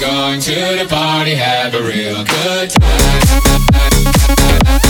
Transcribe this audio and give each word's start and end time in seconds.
Going 0.00 0.40
to 0.42 0.54
the 0.54 0.86
party, 0.88 1.34
have 1.34 1.74
a 1.74 1.82
real 1.82 2.22
good 2.22 2.70
time. 4.70 4.87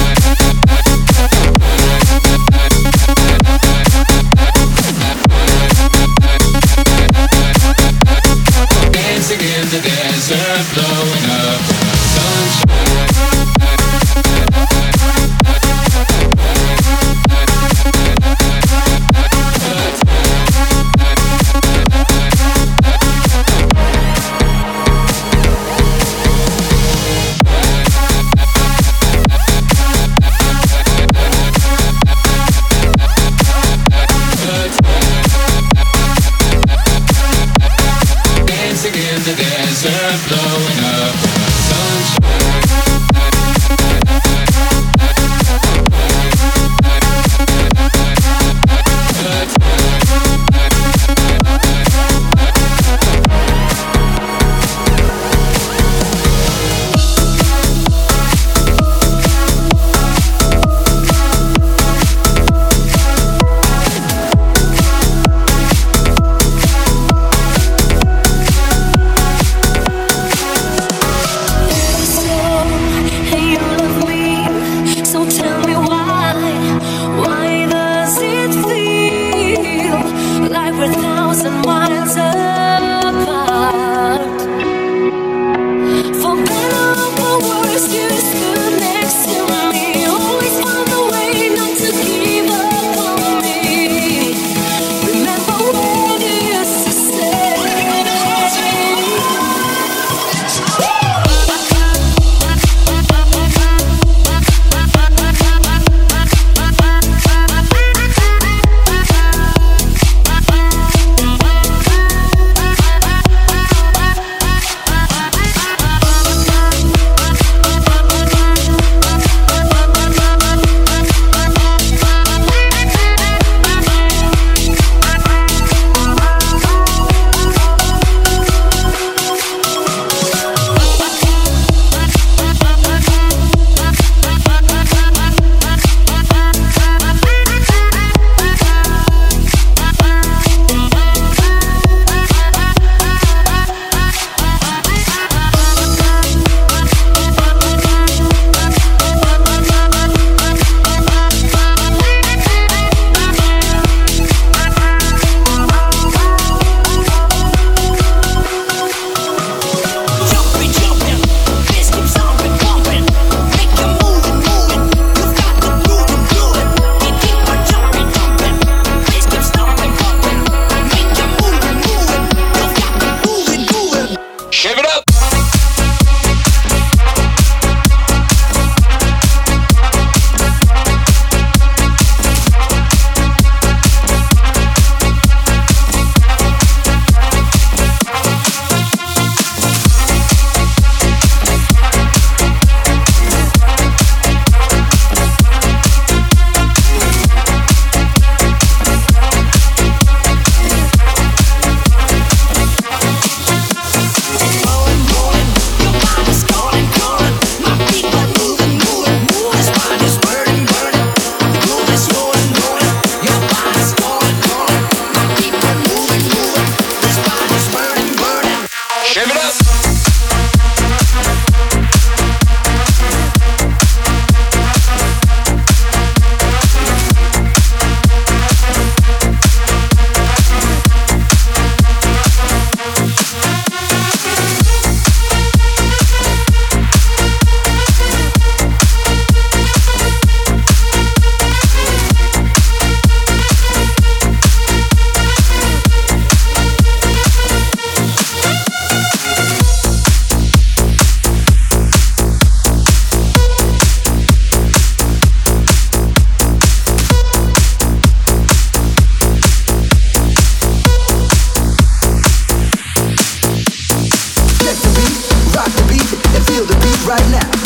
right 267.09 267.31
now. 267.31 267.58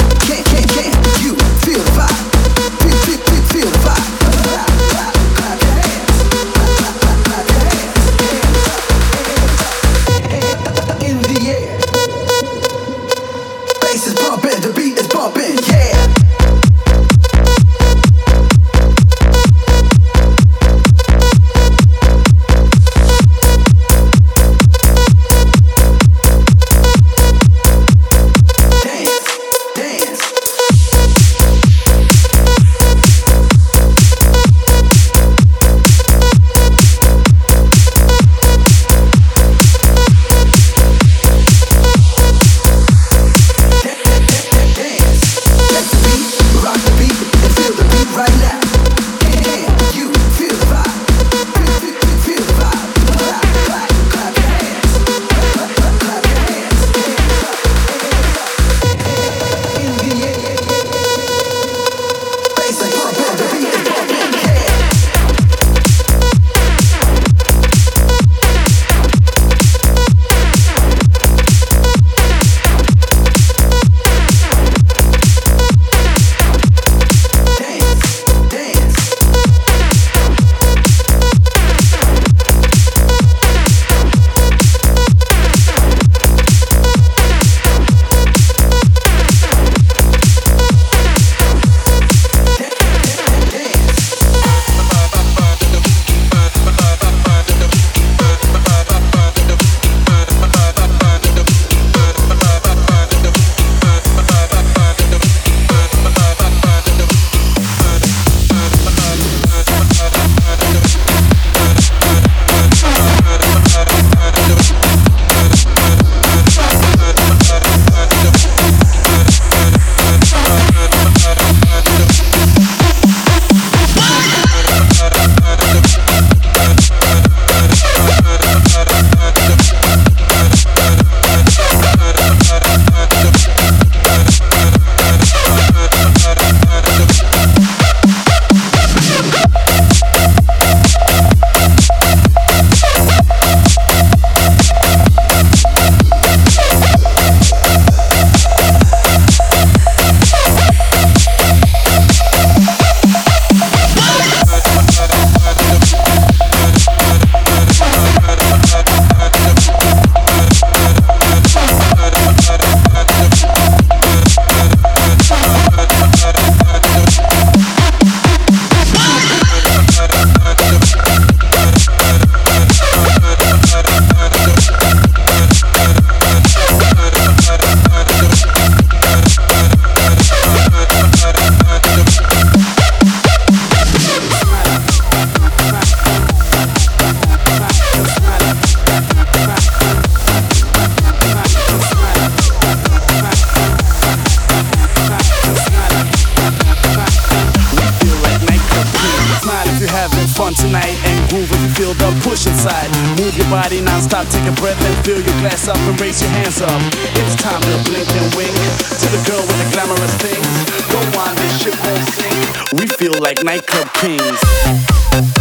Take 204.43 204.53
a 204.53 204.61
breath 204.61 204.81
and 204.85 205.05
fill 205.05 205.21
your 205.21 205.41
glass 205.41 205.69
up 205.69 205.77
and 205.77 206.01
raise 206.01 206.21
your 206.21 206.31
hands 206.31 206.61
up. 206.61 206.81
It's 207.17 207.37
time 207.43 207.61
to 207.61 207.91
blink 207.91 208.09
and 208.11 208.35
wink 208.35 208.53
to 208.53 209.07
the 209.11 209.23
girl 209.27 209.41
with 209.41 209.59
the 209.63 209.69
glamorous 209.73 210.15
things. 210.19 210.47
Go 210.91 210.99
on, 211.21 211.35
this 211.37 211.63
ship 211.63 211.75
won't 211.85 212.09
sink. 212.11 212.81
We 212.81 212.87
feel 212.87 213.21
like 213.21 213.43
nightclub 213.43 213.93
kings. 213.95 215.32